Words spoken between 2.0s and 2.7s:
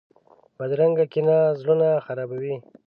خرابوي